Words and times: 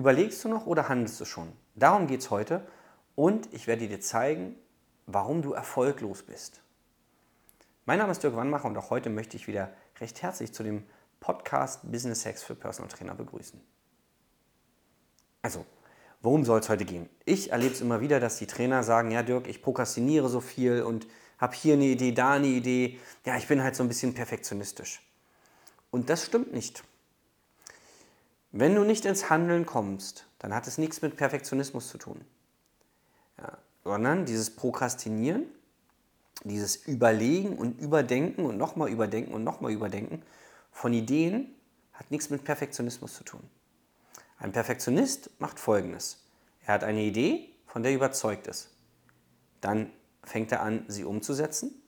Überlegst 0.00 0.42
du 0.42 0.48
noch 0.48 0.64
oder 0.64 0.88
handelst 0.88 1.20
du 1.20 1.26
schon? 1.26 1.52
Darum 1.74 2.06
geht 2.06 2.20
es 2.20 2.30
heute 2.30 2.66
und 3.16 3.52
ich 3.52 3.66
werde 3.66 3.86
dir 3.86 4.00
zeigen, 4.00 4.54
warum 5.04 5.42
du 5.42 5.52
erfolglos 5.52 6.22
bist. 6.22 6.62
Mein 7.84 7.98
Name 7.98 8.10
ist 8.10 8.22
Dirk 8.22 8.34
Wannmacher 8.34 8.64
und 8.64 8.78
auch 8.78 8.88
heute 8.88 9.10
möchte 9.10 9.36
ich 9.36 9.46
wieder 9.46 9.70
recht 10.00 10.22
herzlich 10.22 10.54
zu 10.54 10.62
dem 10.62 10.84
Podcast 11.20 11.80
Business 11.92 12.24
Hacks 12.24 12.42
für 12.42 12.54
Personal 12.54 12.90
Trainer 12.90 13.14
begrüßen. 13.14 13.60
Also, 15.42 15.66
worum 16.22 16.46
soll 16.46 16.60
es 16.60 16.70
heute 16.70 16.86
gehen? 16.86 17.10
Ich 17.26 17.52
erlebe 17.52 17.74
es 17.74 17.82
immer 17.82 18.00
wieder, 18.00 18.20
dass 18.20 18.38
die 18.38 18.46
Trainer 18.46 18.82
sagen, 18.82 19.10
ja 19.10 19.22
Dirk, 19.22 19.48
ich 19.48 19.60
prokrastiniere 19.60 20.30
so 20.30 20.40
viel 20.40 20.82
und 20.82 21.08
habe 21.36 21.54
hier 21.54 21.74
eine 21.74 21.84
Idee, 21.84 22.12
da 22.12 22.30
eine 22.30 22.46
Idee. 22.46 22.98
Ja, 23.26 23.36
ich 23.36 23.46
bin 23.46 23.62
halt 23.62 23.76
so 23.76 23.82
ein 23.82 23.88
bisschen 23.88 24.14
perfektionistisch. 24.14 25.02
Und 25.90 26.08
das 26.08 26.24
stimmt 26.24 26.54
nicht. 26.54 26.84
Wenn 28.52 28.74
du 28.74 28.84
nicht 28.84 29.04
ins 29.04 29.30
Handeln 29.30 29.64
kommst, 29.64 30.26
dann 30.38 30.54
hat 30.54 30.66
es 30.66 30.78
nichts 30.78 31.02
mit 31.02 31.16
Perfektionismus 31.16 31.88
zu 31.88 31.98
tun. 31.98 32.24
Ja, 33.38 33.58
sondern 33.84 34.24
dieses 34.24 34.50
Prokrastinieren, 34.50 35.44
dieses 36.44 36.76
Überlegen 36.76 37.56
und 37.56 37.80
Überdenken 37.80 38.44
und 38.44 38.56
nochmal 38.56 38.90
Überdenken 38.90 39.32
und 39.34 39.44
nochmal 39.44 39.72
Überdenken 39.72 40.22
von 40.72 40.92
Ideen 40.92 41.54
hat 41.92 42.10
nichts 42.10 42.30
mit 42.30 42.44
Perfektionismus 42.44 43.14
zu 43.14 43.24
tun. 43.24 43.42
Ein 44.38 44.52
Perfektionist 44.52 45.30
macht 45.38 45.60
Folgendes. 45.60 46.24
Er 46.64 46.74
hat 46.74 46.84
eine 46.84 47.02
Idee, 47.02 47.50
von 47.66 47.82
der 47.82 47.92
er 47.92 47.96
überzeugt 47.96 48.46
ist. 48.46 48.70
Dann 49.60 49.92
fängt 50.24 50.50
er 50.50 50.62
an, 50.62 50.84
sie 50.88 51.04
umzusetzen 51.04 51.82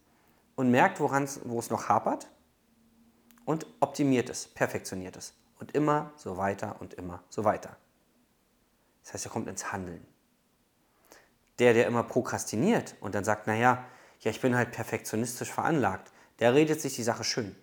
und 0.54 0.70
merkt, 0.70 1.00
wo 1.00 1.58
es 1.58 1.70
noch 1.70 1.88
hapert 1.88 2.28
und 3.46 3.66
optimiert 3.80 4.28
es, 4.28 4.46
perfektioniert 4.46 5.16
es. 5.16 5.34
Und 5.62 5.76
immer 5.76 6.10
so 6.16 6.38
weiter 6.38 6.74
und 6.80 6.94
immer 6.94 7.22
so 7.28 7.44
weiter. 7.44 7.76
Das 9.04 9.14
heißt, 9.14 9.26
er 9.26 9.30
kommt 9.30 9.46
ins 9.46 9.70
Handeln. 9.70 10.04
Der, 11.60 11.72
der 11.72 11.86
immer 11.86 12.02
prokrastiniert 12.02 12.96
und 12.98 13.14
dann 13.14 13.22
sagt, 13.22 13.46
naja, 13.46 13.84
ja, 14.18 14.30
ich 14.32 14.40
bin 14.40 14.56
halt 14.56 14.72
perfektionistisch 14.72 15.52
veranlagt, 15.52 16.10
der 16.40 16.52
redet 16.52 16.80
sich 16.80 16.96
die 16.96 17.04
Sache 17.04 17.22
schön. 17.22 17.54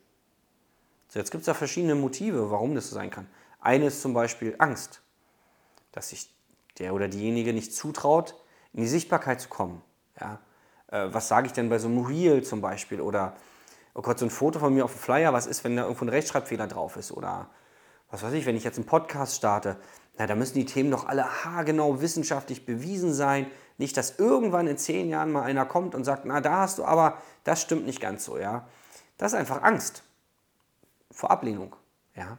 So, 1.09 1.19
jetzt 1.19 1.29
gibt 1.29 1.41
es 1.41 1.47
da 1.47 1.53
verschiedene 1.53 1.93
Motive, 1.93 2.49
warum 2.49 2.73
das 2.73 2.87
so 2.87 2.95
sein 2.95 3.09
kann. 3.09 3.27
Eine 3.59 3.87
ist 3.87 4.01
zum 4.01 4.13
Beispiel 4.13 4.55
Angst, 4.59 5.01
dass 5.91 6.07
sich 6.07 6.33
der 6.77 6.93
oder 6.93 7.09
diejenige 7.09 7.51
nicht 7.51 7.75
zutraut, 7.75 8.33
in 8.71 8.79
die 8.79 8.87
Sichtbarkeit 8.87 9.41
zu 9.41 9.49
kommen. 9.49 9.81
Ja? 10.21 10.39
Äh, 10.87 11.13
was 11.13 11.27
sage 11.27 11.47
ich 11.47 11.51
denn 11.51 11.67
bei 11.67 11.79
so 11.79 11.89
einem 11.89 12.05
Reel 12.05 12.45
zum 12.45 12.61
Beispiel? 12.61 13.01
Oder, 13.01 13.35
oh 13.93 14.01
Gott, 14.01 14.19
so 14.19 14.25
ein 14.25 14.31
Foto 14.31 14.57
von 14.57 14.73
mir 14.73 14.85
auf 14.85 14.93
dem 14.93 15.01
Flyer, 15.01 15.33
was 15.33 15.47
ist, 15.47 15.65
wenn 15.65 15.75
da 15.75 15.81
irgendwo 15.81 16.05
ein 16.05 16.09
Rechtschreibfehler 16.09 16.67
drauf 16.67 16.95
ist? 16.95 17.11
Oder 17.11 17.49
was 18.09 18.23
weiß 18.23 18.33
ich, 18.33 18.45
wenn 18.45 18.55
ich 18.55 18.63
jetzt 18.63 18.77
einen 18.77 18.85
Podcast 18.85 19.35
starte, 19.35 19.77
na, 20.19 20.27
da 20.27 20.35
müssen 20.35 20.55
die 20.55 20.65
Themen 20.65 20.91
doch 20.91 21.07
alle 21.07 21.45
haargenau 21.45 22.01
wissenschaftlich 22.01 22.65
bewiesen 22.65 23.13
sein. 23.13 23.47
Nicht, 23.77 23.95
dass 23.95 24.19
irgendwann 24.19 24.67
in 24.67 24.77
zehn 24.77 25.07
Jahren 25.09 25.31
mal 25.31 25.43
einer 25.43 25.65
kommt 25.65 25.95
und 25.95 26.03
sagt, 26.03 26.25
na, 26.25 26.41
da 26.41 26.57
hast 26.57 26.77
du 26.77 26.83
aber, 26.83 27.21
das 27.45 27.61
stimmt 27.61 27.85
nicht 27.85 28.01
ganz 28.01 28.25
so, 28.25 28.37
ja. 28.37 28.67
Das 29.17 29.31
ist 29.31 29.39
einfach 29.39 29.63
Angst 29.63 30.03
vor 31.09 31.31
Ablehnung, 31.31 31.75
ja. 32.15 32.37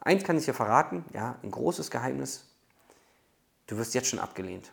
Eins 0.00 0.22
kann 0.22 0.38
ich 0.38 0.44
dir 0.44 0.54
verraten, 0.54 1.04
ja, 1.12 1.36
ein 1.42 1.50
großes 1.50 1.90
Geheimnis. 1.90 2.44
Du 3.66 3.76
wirst 3.76 3.94
jetzt 3.94 4.08
schon 4.08 4.20
abgelehnt. 4.20 4.72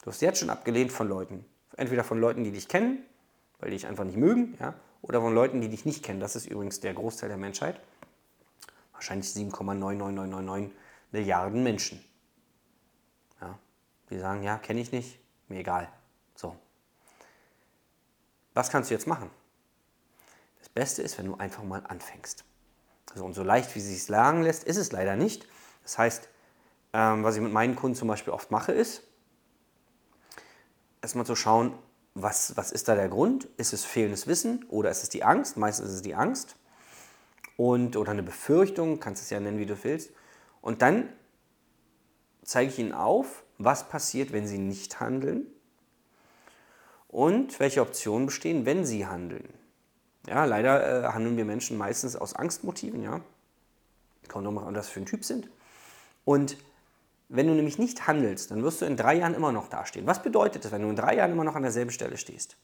Du 0.00 0.06
wirst 0.06 0.22
jetzt 0.22 0.40
schon 0.40 0.50
abgelehnt 0.50 0.90
von 0.90 1.08
Leuten. 1.08 1.44
Entweder 1.76 2.02
von 2.02 2.18
Leuten, 2.18 2.42
die 2.42 2.50
dich 2.50 2.66
kennen, 2.66 2.98
weil 3.60 3.70
die 3.70 3.76
dich 3.76 3.86
einfach 3.86 4.02
nicht 4.02 4.16
mögen, 4.16 4.56
ja, 4.58 4.74
oder 5.02 5.20
von 5.20 5.32
Leuten, 5.32 5.60
die 5.60 5.68
dich 5.68 5.84
nicht 5.84 6.02
kennen. 6.02 6.18
Das 6.18 6.34
ist 6.34 6.46
übrigens 6.46 6.80
der 6.80 6.94
Großteil 6.94 7.28
der 7.28 7.38
Menschheit. 7.38 7.80
Wahrscheinlich 8.96 9.28
7,99999 9.28 10.70
Milliarden 11.12 11.62
Menschen. 11.62 12.04
Ja, 13.40 13.58
die 14.10 14.18
sagen, 14.18 14.42
ja, 14.42 14.58
kenne 14.58 14.80
ich 14.80 14.90
nicht, 14.90 15.18
mir 15.48 15.60
egal. 15.60 15.88
So. 16.34 16.56
Was 18.54 18.70
kannst 18.70 18.90
du 18.90 18.94
jetzt 18.94 19.06
machen? 19.06 19.30
Das 20.58 20.70
Beste 20.70 21.02
ist, 21.02 21.18
wenn 21.18 21.26
du 21.26 21.36
einfach 21.36 21.62
mal 21.62 21.84
anfängst. 21.86 22.44
Also, 23.10 23.24
und 23.24 23.34
so 23.34 23.42
leicht, 23.42 23.74
wie 23.74 23.78
es 23.78 23.86
sich 23.86 24.04
sagen 24.04 24.42
lässt, 24.42 24.64
ist 24.64 24.78
es 24.78 24.92
leider 24.92 25.14
nicht. 25.14 25.46
Das 25.82 25.98
heißt, 25.98 26.28
ähm, 26.92 27.22
was 27.22 27.36
ich 27.36 27.42
mit 27.42 27.52
meinen 27.52 27.76
Kunden 27.76 27.96
zum 27.96 28.08
Beispiel 28.08 28.32
oft 28.32 28.50
mache, 28.50 28.72
ist, 28.72 29.02
erstmal 31.02 31.26
zu 31.26 31.36
schauen, 31.36 31.78
was, 32.14 32.56
was 32.56 32.72
ist 32.72 32.88
da 32.88 32.94
der 32.94 33.08
Grund? 33.08 33.44
Ist 33.58 33.72
es 33.72 33.84
fehlendes 33.84 34.26
Wissen 34.26 34.64
oder 34.70 34.90
ist 34.90 35.02
es 35.02 35.10
die 35.10 35.22
Angst? 35.22 35.56
Meistens 35.56 35.88
ist 35.90 35.94
es 35.96 36.02
die 36.02 36.14
Angst. 36.14 36.56
Und, 37.56 37.96
oder 37.96 38.12
eine 38.12 38.22
Befürchtung, 38.22 39.00
kannst 39.00 39.22
es 39.22 39.30
ja 39.30 39.40
nennen, 39.40 39.58
wie 39.58 39.66
du 39.66 39.82
willst. 39.82 40.10
Und 40.60 40.82
dann 40.82 41.08
zeige 42.42 42.70
ich 42.70 42.78
ihnen 42.78 42.92
auf, 42.92 43.44
was 43.58 43.88
passiert, 43.88 44.32
wenn 44.32 44.46
sie 44.46 44.58
nicht 44.58 45.00
handeln 45.00 45.46
und 47.08 47.58
welche 47.58 47.80
Optionen 47.80 48.26
bestehen, 48.26 48.66
wenn 48.66 48.84
sie 48.84 49.06
handeln. 49.06 49.48
Ja, 50.26 50.44
leider 50.44 51.04
äh, 51.04 51.08
handeln 51.12 51.36
wir 51.36 51.44
Menschen 51.44 51.78
meistens 51.78 52.16
aus 52.16 52.34
Angstmotiven, 52.34 53.02
ja. 53.02 53.20
Kommt 54.28 54.44
nochmal 54.44 54.66
an, 54.66 54.74
was 54.74 54.88
für 54.88 55.00
ein 55.00 55.06
Typ 55.06 55.24
sind. 55.24 55.48
Und 56.24 56.56
wenn 57.28 57.46
du 57.46 57.54
nämlich 57.54 57.78
nicht 57.78 58.06
handelst, 58.06 58.50
dann 58.50 58.62
wirst 58.62 58.80
du 58.80 58.86
in 58.86 58.96
drei 58.96 59.14
Jahren 59.14 59.34
immer 59.34 59.52
noch 59.52 59.68
dastehen. 59.68 60.06
Was 60.06 60.22
bedeutet 60.22 60.64
das, 60.64 60.72
wenn 60.72 60.82
du 60.82 60.90
in 60.90 60.96
drei 60.96 61.16
Jahren 61.16 61.32
immer 61.32 61.44
noch 61.44 61.54
an 61.54 61.62
derselben 61.62 61.90
Stelle 61.90 62.16
stehst? 62.16 62.56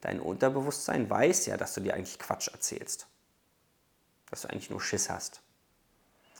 Dein 0.00 0.20
Unterbewusstsein 0.20 1.10
weiß 1.10 1.46
ja, 1.46 1.56
dass 1.56 1.74
du 1.74 1.80
dir 1.80 1.94
eigentlich 1.94 2.18
Quatsch 2.18 2.48
erzählst. 2.48 3.08
Dass 4.30 4.42
du 4.42 4.50
eigentlich 4.50 4.70
nur 4.70 4.80
Schiss 4.80 5.10
hast. 5.10 5.40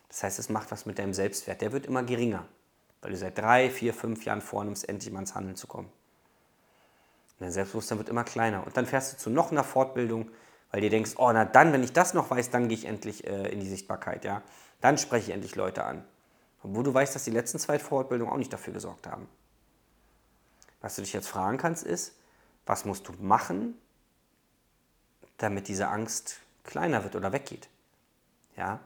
Das 0.09 0.23
heißt, 0.23 0.39
es 0.39 0.49
macht 0.49 0.71
was 0.71 0.87
mit 0.87 0.99
deinem 0.99 1.15
Selbstwert. 1.15 1.61
Der 1.61 1.73
wird 1.73 1.87
immer 1.87 2.03
geringer, 2.03 2.47
weil 3.01 3.11
du 3.11 3.17
seit 3.17 3.39
drei, 3.39 3.71
vier, 3.71 3.95
fünf 3.95 4.25
Jahren 4.25 4.41
vornimmst, 4.41 4.89
endlich 4.89 5.13
mal 5.13 5.21
ins 5.21 5.35
Handeln 5.35 5.57
zu 5.57 5.67
kommen. 5.67 5.89
Und 5.89 7.45
dein 7.45 7.53
Selbstbewusstsein 7.53 7.99
wird 7.99 8.09
immer 8.09 8.25
kleiner. 8.25 8.67
Und 8.67 8.77
dann 8.77 8.87
fährst 8.87 9.13
du 9.13 9.17
zu 9.19 9.31
noch 9.31 9.53
einer 9.53 9.65
Fortbildung, 9.65 10.31
weil 10.71 10.81
du 10.81 10.91
denkst, 10.91 11.13
oh, 11.17 11.31
na 11.33 11.45
dann, 11.45 11.73
wenn 11.73 11.83
ich 11.83 11.93
das 11.93 12.15
noch 12.15 12.31
weiß, 12.31 12.51
dann 12.51 12.69
gehe 12.69 12.77
ich 12.77 12.85
endlich 12.85 13.27
äh, 13.27 13.49
in 13.49 13.61
die 13.61 13.69
Sichtbarkeit. 13.69 14.25
Ja? 14.25 14.43
Dann 14.81 14.99
spreche 14.99 15.29
ich 15.29 15.35
endlich 15.35 15.55
Leute 15.55 15.85
an. 15.85 16.05
Obwohl 16.63 16.85
du 16.85 16.93
weißt, 16.93 17.15
dass 17.15 17.25
die 17.25 17.31
letzten 17.31 17.59
zwei 17.59 17.79
Fortbildungen 17.79 18.33
auch 18.33 18.39
nicht 18.39 18.53
dafür 18.53 18.73
gesorgt 18.73 19.07
haben. 19.07 19.29
Was 20.81 20.97
du 20.97 21.03
dich 21.03 21.13
jetzt 21.13 21.29
fragen 21.29 21.59
kannst, 21.59 21.85
ist, 21.85 22.15
was 22.67 22.85
musst 22.85 23.09
du 23.09 23.13
machen, 23.21 23.75
damit 25.39 25.69
diese 25.69 25.89
Angst 25.89 26.39
kleiner 26.65 27.05
wird 27.05 27.17
oder 27.17 27.33
weggeht? 27.33 27.69
Ja, 28.59 28.81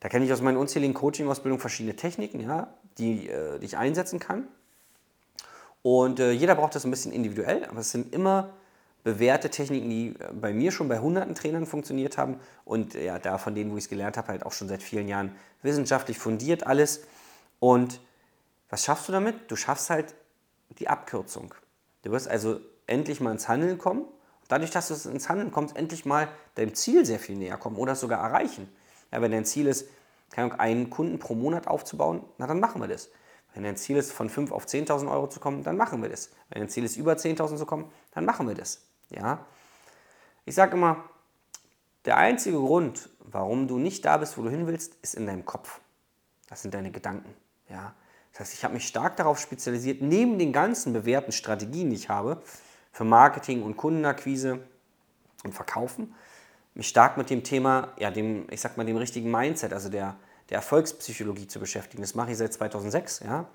da 0.00 0.08
kenne 0.08 0.24
ich 0.24 0.32
aus 0.32 0.40
meinen 0.40 0.56
unzähligen 0.56 0.94
Coaching-Ausbildungen 0.94 1.60
verschiedene 1.60 1.96
Techniken, 1.96 2.40
ja, 2.40 2.72
die, 2.98 3.28
äh, 3.28 3.58
die 3.58 3.66
ich 3.66 3.76
einsetzen 3.76 4.20
kann. 4.20 4.46
Und 5.82 6.20
äh, 6.20 6.30
jeder 6.30 6.54
braucht 6.54 6.74
das 6.74 6.84
ein 6.84 6.90
bisschen 6.90 7.12
individuell, 7.12 7.64
aber 7.66 7.80
es 7.80 7.90
sind 7.90 8.14
immer 8.14 8.50
bewährte 9.04 9.50
Techniken, 9.50 9.88
die 9.88 10.08
äh, 10.18 10.32
bei 10.32 10.52
mir 10.52 10.72
schon 10.72 10.88
bei 10.88 10.98
hunderten 10.98 11.34
Trainern 11.34 11.66
funktioniert 11.66 12.18
haben 12.18 12.40
und 12.64 12.94
ja, 12.94 13.18
da 13.18 13.38
von 13.38 13.54
denen, 13.54 13.72
wo 13.72 13.76
ich 13.76 13.84
es 13.84 13.90
gelernt 13.90 14.16
habe, 14.16 14.28
halt 14.28 14.44
auch 14.46 14.52
schon 14.52 14.68
seit 14.68 14.82
vielen 14.82 15.08
Jahren 15.08 15.34
wissenschaftlich 15.62 16.18
fundiert 16.18 16.66
alles. 16.66 17.02
Und 17.60 18.00
was 18.68 18.84
schaffst 18.84 19.08
du 19.08 19.12
damit? 19.12 19.50
Du 19.50 19.56
schaffst 19.56 19.90
halt 19.90 20.14
die 20.78 20.88
Abkürzung. 20.88 21.54
Du 22.02 22.10
wirst 22.10 22.28
also 22.28 22.60
endlich 22.86 23.20
mal 23.20 23.32
ins 23.32 23.48
Handeln 23.48 23.78
kommen. 23.78 24.04
Dadurch, 24.48 24.70
dass 24.70 24.88
du 24.88 25.08
ins 25.08 25.28
Handeln 25.28 25.50
kommst, 25.50 25.76
endlich 25.76 26.04
mal 26.04 26.28
deinem 26.54 26.74
Ziel 26.74 27.04
sehr 27.04 27.18
viel 27.18 27.36
näher 27.36 27.58
kommen 27.58 27.76
oder 27.76 27.96
sogar 27.96 28.22
erreichen. 28.22 28.68
Ja, 29.12 29.20
wenn 29.20 29.30
dein 29.30 29.44
Ziel 29.44 29.66
ist, 29.66 29.88
einen 30.36 30.90
Kunden 30.90 31.18
pro 31.18 31.34
Monat 31.34 31.66
aufzubauen, 31.66 32.24
na 32.38 32.46
dann 32.46 32.60
machen 32.60 32.80
wir 32.80 32.88
das. 32.88 33.08
Wenn 33.54 33.62
dein 33.62 33.76
Ziel 33.76 33.96
ist, 33.96 34.12
von 34.12 34.28
5 34.28 34.52
auf 34.52 34.66
10.000 34.66 35.10
Euro 35.10 35.28
zu 35.28 35.40
kommen, 35.40 35.62
dann 35.62 35.76
machen 35.76 36.02
wir 36.02 36.10
das. 36.10 36.30
Wenn 36.50 36.60
dein 36.60 36.68
Ziel 36.68 36.84
ist, 36.84 36.96
über 36.96 37.14
10.000 37.14 37.56
zu 37.56 37.64
kommen, 37.64 37.90
dann 38.12 38.26
machen 38.26 38.46
wir 38.46 38.54
das. 38.54 38.82
Ja? 39.08 39.46
Ich 40.44 40.54
sage 40.54 40.76
immer, 40.76 41.04
der 42.04 42.18
einzige 42.18 42.58
Grund, 42.58 43.08
warum 43.20 43.66
du 43.66 43.78
nicht 43.78 44.04
da 44.04 44.18
bist, 44.18 44.36
wo 44.36 44.42
du 44.42 44.50
hin 44.50 44.66
willst, 44.66 44.96
ist 45.02 45.14
in 45.14 45.26
deinem 45.26 45.46
Kopf. 45.46 45.80
Das 46.48 46.62
sind 46.62 46.74
deine 46.74 46.90
Gedanken. 46.90 47.34
Ja? 47.70 47.94
Das 48.32 48.40
heißt, 48.40 48.54
ich 48.54 48.64
habe 48.64 48.74
mich 48.74 48.86
stark 48.86 49.16
darauf 49.16 49.40
spezialisiert, 49.40 50.02
neben 50.02 50.38
den 50.38 50.52
ganzen 50.52 50.92
bewährten 50.92 51.32
Strategien, 51.32 51.88
die 51.88 51.96
ich 51.96 52.10
habe, 52.10 52.42
für 52.92 53.04
Marketing 53.04 53.62
und 53.62 53.78
Kundenakquise 53.78 54.60
und 55.44 55.54
Verkaufen, 55.54 56.14
mich 56.76 56.88
stark 56.88 57.16
mit 57.16 57.30
dem 57.30 57.42
Thema, 57.42 57.88
ja, 57.98 58.10
dem, 58.10 58.46
ich 58.50 58.60
sag 58.60 58.76
mal, 58.76 58.84
dem 58.84 58.96
richtigen 58.96 59.30
Mindset, 59.30 59.72
also 59.72 59.88
der, 59.88 60.16
der 60.50 60.56
Erfolgspsychologie 60.56 61.48
zu 61.48 61.58
beschäftigen. 61.58 62.02
Das 62.02 62.14
mache 62.14 62.30
ich 62.30 62.36
seit 62.36 62.52
2006. 62.52 63.20
Ja. 63.20 63.46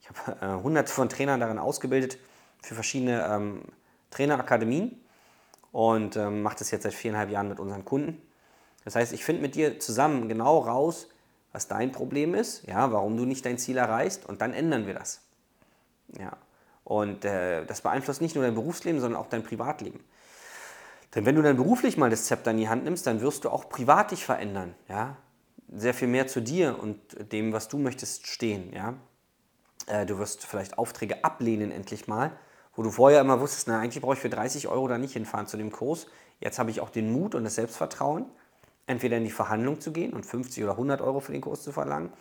Ich 0.00 0.08
habe 0.08 0.46
äh, 0.46 0.62
hunderte 0.62 0.92
von 0.92 1.08
Trainern 1.08 1.40
darin 1.40 1.58
ausgebildet 1.58 2.18
für 2.62 2.74
verschiedene 2.74 3.26
ähm, 3.26 3.62
Trainerakademien 4.10 5.00
und 5.72 6.16
ähm, 6.16 6.42
mache 6.42 6.56
das 6.58 6.70
jetzt 6.70 6.82
seit 6.82 6.94
viereinhalb 6.94 7.30
Jahren 7.30 7.48
mit 7.48 7.60
unseren 7.60 7.84
Kunden. 7.84 8.20
Das 8.84 8.94
heißt, 8.94 9.12
ich 9.12 9.24
finde 9.24 9.42
mit 9.42 9.54
dir 9.54 9.80
zusammen 9.80 10.28
genau 10.28 10.58
raus, 10.58 11.08
was 11.52 11.68
dein 11.68 11.92
Problem 11.92 12.34
ist, 12.34 12.66
ja, 12.68 12.92
warum 12.92 13.16
du 13.16 13.24
nicht 13.24 13.44
dein 13.46 13.58
Ziel 13.58 13.78
erreichst 13.78 14.26
und 14.26 14.42
dann 14.42 14.52
ändern 14.52 14.86
wir 14.86 14.94
das. 14.94 15.22
Ja. 16.18 16.36
Und 16.84 17.24
äh, 17.24 17.64
das 17.64 17.80
beeinflusst 17.80 18.20
nicht 18.20 18.34
nur 18.34 18.44
dein 18.44 18.54
Berufsleben, 18.54 19.00
sondern 19.00 19.20
auch 19.20 19.28
dein 19.28 19.42
Privatleben. 19.42 20.00
Denn 21.16 21.26
wenn 21.26 21.34
du 21.34 21.42
dann 21.42 21.56
beruflich 21.56 21.96
mal 21.96 22.10
das 22.10 22.26
Zepter 22.26 22.52
in 22.52 22.58
die 22.58 22.68
Hand 22.68 22.84
nimmst, 22.84 23.06
dann 23.06 23.20
wirst 23.20 23.44
du 23.44 23.50
auch 23.50 23.68
privat 23.68 24.12
dich 24.12 24.24
verändern. 24.24 24.74
Ja? 24.88 25.16
sehr 25.68 25.94
viel 25.94 26.08
mehr 26.08 26.26
zu 26.26 26.40
dir 26.40 26.78
und 26.80 26.98
dem, 27.32 27.52
was 27.52 27.68
du 27.68 27.78
möchtest, 27.78 28.26
stehen. 28.26 28.72
Ja? 28.72 28.94
Äh, 29.86 30.06
du 30.06 30.18
wirst 30.18 30.46
vielleicht 30.46 30.78
Aufträge 30.78 31.24
ablehnen 31.24 31.70
endlich 31.70 32.06
mal, 32.06 32.32
wo 32.74 32.82
du 32.82 32.90
vorher 32.90 33.20
immer 33.20 33.40
wusstest, 33.40 33.68
na, 33.68 33.80
eigentlich 33.80 34.02
brauche 34.02 34.14
ich 34.14 34.20
für 34.20 34.30
30 34.30 34.68
Euro 34.68 34.86
da 34.88 34.98
nicht 34.98 35.14
hinfahren 35.14 35.46
zu 35.46 35.56
dem 35.56 35.72
Kurs. 35.72 36.06
Jetzt 36.40 36.58
habe 36.58 36.70
ich 36.70 36.80
auch 36.80 36.90
den 36.90 37.10
Mut 37.10 37.34
und 37.34 37.44
das 37.44 37.54
Selbstvertrauen, 37.54 38.26
entweder 38.86 39.16
in 39.16 39.24
die 39.24 39.30
Verhandlung 39.30 39.80
zu 39.80 39.92
gehen 39.92 40.12
und 40.12 40.26
50 40.26 40.62
oder 40.62 40.72
100 40.72 41.00
Euro 41.00 41.20
für 41.20 41.32
den 41.32 41.40
Kurs 41.40 41.62
zu 41.62 41.72
verlangen, 41.72 42.12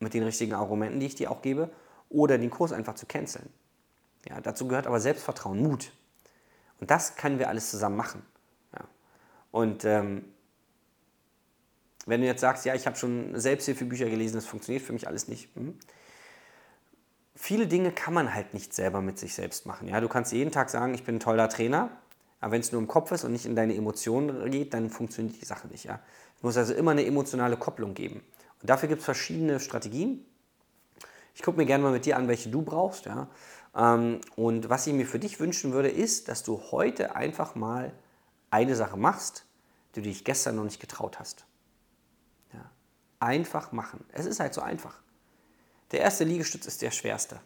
mit 0.00 0.12
den 0.12 0.24
richtigen 0.24 0.52
Argumenten, 0.54 1.00
die 1.00 1.06
ich 1.06 1.14
dir 1.14 1.30
auch 1.30 1.40
gebe, 1.40 1.70
oder 2.10 2.38
den 2.38 2.50
Kurs 2.50 2.72
einfach 2.72 2.94
zu 2.94 3.06
canceln. 3.06 3.48
Ja, 4.28 4.40
dazu 4.40 4.68
gehört 4.68 4.86
aber 4.86 5.00
Selbstvertrauen, 5.00 5.62
Mut. 5.62 5.92
Und 6.80 6.90
das 6.90 7.16
können 7.16 7.38
wir 7.38 7.48
alles 7.48 7.70
zusammen 7.70 7.96
machen. 7.96 8.22
Ja. 8.74 8.84
Und 9.50 9.84
ähm, 9.84 10.24
wenn 12.06 12.20
du 12.20 12.26
jetzt 12.26 12.40
sagst, 12.40 12.64
ja, 12.64 12.74
ich 12.74 12.86
habe 12.86 12.96
schon 12.96 13.38
Selbsthilfebücher 13.38 14.08
gelesen, 14.08 14.36
das 14.36 14.46
funktioniert 14.46 14.84
für 14.84 14.92
mich 14.92 15.08
alles 15.08 15.28
nicht. 15.28 15.54
Hm. 15.56 15.78
Viele 17.34 17.66
Dinge 17.66 17.92
kann 17.92 18.14
man 18.14 18.32
halt 18.32 18.54
nicht 18.54 18.72
selber 18.72 19.02
mit 19.02 19.18
sich 19.18 19.34
selbst 19.34 19.66
machen. 19.66 19.88
Ja, 19.88 20.00
du 20.00 20.08
kannst 20.08 20.32
jeden 20.32 20.52
Tag 20.52 20.70
sagen, 20.70 20.94
ich 20.94 21.04
bin 21.04 21.16
ein 21.16 21.20
toller 21.20 21.48
Trainer, 21.48 21.90
aber 22.40 22.52
wenn 22.52 22.60
es 22.60 22.72
nur 22.72 22.80
im 22.80 22.88
Kopf 22.88 23.12
ist 23.12 23.24
und 23.24 23.32
nicht 23.32 23.44
in 23.44 23.56
deine 23.56 23.74
Emotionen 23.74 24.50
geht, 24.50 24.72
dann 24.72 24.88
funktioniert 24.88 25.40
die 25.40 25.44
Sache 25.44 25.68
nicht. 25.68 25.84
Ja. 25.84 26.00
Es 26.36 26.42
muss 26.42 26.56
also 26.56 26.72
immer 26.74 26.92
eine 26.92 27.04
emotionale 27.04 27.56
Kopplung 27.56 27.94
geben. 27.94 28.22
Und 28.62 28.70
dafür 28.70 28.88
gibt 28.88 29.00
es 29.00 29.04
verschiedene 29.04 29.60
Strategien. 29.60 30.24
Ich 31.34 31.42
gucke 31.42 31.58
mir 31.58 31.66
gerne 31.66 31.84
mal 31.84 31.92
mit 31.92 32.06
dir 32.06 32.16
an, 32.16 32.28
welche 32.28 32.48
du 32.48 32.62
brauchst. 32.62 33.04
Ja. 33.06 33.28
Ähm, 33.76 34.20
und 34.36 34.70
was 34.70 34.86
ich 34.86 34.94
mir 34.94 35.06
für 35.06 35.18
dich 35.18 35.38
wünschen 35.38 35.72
würde, 35.72 35.90
ist, 35.90 36.28
dass 36.28 36.42
du 36.42 36.60
heute 36.70 37.14
einfach 37.14 37.54
mal 37.54 37.92
eine 38.50 38.74
Sache 38.74 38.96
machst, 38.96 39.44
die 39.94 40.00
du 40.00 40.08
dich 40.08 40.24
gestern 40.24 40.56
noch 40.56 40.64
nicht 40.64 40.80
getraut 40.80 41.20
hast. 41.20 41.44
Ja. 42.52 42.70
Einfach 43.20 43.72
machen. 43.72 44.04
Es 44.12 44.26
ist 44.26 44.40
halt 44.40 44.54
so 44.54 44.62
einfach. 44.62 45.00
Der 45.92 46.00
erste 46.00 46.24
Liegestütz 46.24 46.66
ist 46.66 46.82
der 46.82 46.90
schwerste. 46.90 47.40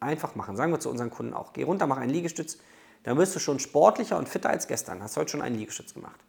Einfach 0.00 0.34
machen. 0.34 0.56
Sagen 0.56 0.72
wir 0.72 0.80
zu 0.80 0.90
unseren 0.90 1.10
Kunden 1.10 1.34
auch. 1.34 1.52
Geh 1.52 1.62
runter, 1.62 1.86
mach 1.86 1.98
einen 1.98 2.10
Liegestütz. 2.10 2.58
Dann 3.04 3.18
wirst 3.18 3.34
du 3.34 3.38
schon 3.38 3.58
sportlicher 3.58 4.18
und 4.18 4.28
fitter 4.28 4.50
als 4.50 4.66
gestern. 4.66 5.02
Hast 5.02 5.16
heute 5.16 5.30
schon 5.30 5.42
einen 5.42 5.56
Liegestütz 5.56 5.94
gemacht. 5.94 6.20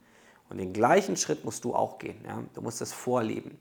Und 0.49 0.57
den 0.57 0.73
gleichen 0.73 1.17
Schritt 1.17 1.43
musst 1.45 1.63
du 1.63 1.73
auch 1.73 1.97
gehen. 1.97 2.23
Ja? 2.25 2.43
Du 2.53 2.61
musst 2.61 2.81
das 2.81 2.93
vorleben. 2.93 3.57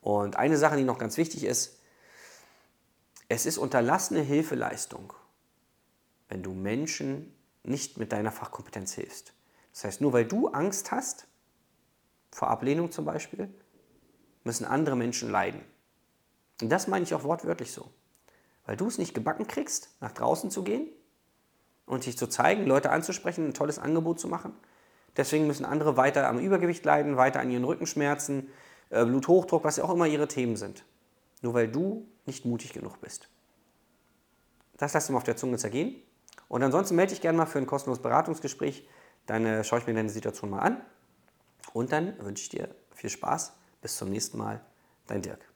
Und 0.00 0.36
eine 0.36 0.56
Sache, 0.56 0.76
die 0.76 0.84
noch 0.84 0.98
ganz 0.98 1.16
wichtig 1.18 1.44
ist, 1.44 1.79
es 3.30 3.46
ist 3.46 3.58
unterlassene 3.58 4.22
Hilfeleistung, 4.22 5.12
wenn 6.28 6.42
du 6.42 6.52
Menschen 6.52 7.32
nicht 7.62 7.96
mit 7.96 8.10
deiner 8.10 8.32
Fachkompetenz 8.32 8.92
hilfst. 8.94 9.32
Das 9.72 9.84
heißt, 9.84 10.00
nur 10.00 10.12
weil 10.12 10.24
du 10.24 10.48
Angst 10.48 10.90
hast, 10.90 11.28
vor 12.32 12.48
Ablehnung 12.48 12.90
zum 12.90 13.04
Beispiel, 13.04 13.48
müssen 14.42 14.64
andere 14.64 14.96
Menschen 14.96 15.30
leiden. 15.30 15.60
Und 16.60 16.70
das 16.70 16.88
meine 16.88 17.04
ich 17.04 17.14
auch 17.14 17.22
wortwörtlich 17.22 17.70
so. 17.70 17.88
Weil 18.66 18.76
du 18.76 18.88
es 18.88 18.98
nicht 18.98 19.14
gebacken 19.14 19.46
kriegst, 19.46 19.90
nach 20.00 20.12
draußen 20.12 20.50
zu 20.50 20.64
gehen 20.64 20.88
und 21.86 22.06
dich 22.06 22.18
zu 22.18 22.26
zeigen, 22.26 22.66
Leute 22.66 22.90
anzusprechen, 22.90 23.46
ein 23.46 23.54
tolles 23.54 23.78
Angebot 23.78 24.18
zu 24.18 24.26
machen. 24.26 24.54
Deswegen 25.16 25.46
müssen 25.46 25.64
andere 25.64 25.96
weiter 25.96 26.28
am 26.28 26.40
Übergewicht 26.40 26.84
leiden, 26.84 27.16
weiter 27.16 27.38
an 27.38 27.52
ihren 27.52 27.64
Rückenschmerzen, 27.64 28.50
äh, 28.88 29.04
Bluthochdruck, 29.04 29.62
was 29.62 29.76
ja 29.76 29.84
auch 29.84 29.94
immer 29.94 30.08
ihre 30.08 30.26
Themen 30.26 30.56
sind. 30.56 30.84
Nur 31.42 31.54
weil 31.54 31.68
du 31.68 32.08
nicht 32.30 32.44
mutig 32.44 32.72
genug 32.72 33.00
bist. 33.00 33.28
Das 34.76 34.94
lass 34.94 35.06
du 35.06 35.12
mal 35.12 35.18
auf 35.18 35.24
der 35.24 35.36
Zunge 35.36 35.58
zergehen. 35.58 35.96
Und 36.48 36.62
ansonsten 36.62 36.94
melde 36.94 37.10
dich 37.10 37.20
gerne 37.20 37.36
mal 37.36 37.46
für 37.46 37.58
ein 37.58 37.66
kostenloses 37.66 38.02
Beratungsgespräch. 38.02 38.88
Dann 39.26 39.64
schaue 39.64 39.80
ich 39.80 39.86
mir 39.86 39.94
deine 39.94 40.10
Situation 40.10 40.50
mal 40.50 40.60
an. 40.60 40.80
Und 41.72 41.92
dann 41.92 42.14
wünsche 42.24 42.44
ich 42.44 42.48
dir 42.48 42.74
viel 42.94 43.10
Spaß. 43.10 43.52
Bis 43.82 43.96
zum 43.96 44.10
nächsten 44.10 44.38
Mal. 44.38 44.60
Dein 45.06 45.22
Dirk. 45.22 45.49